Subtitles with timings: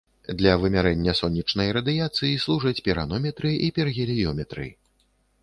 [0.39, 4.67] Для вымярэння сонечнай радыяцыі служаць піранометры і піргеліёметры.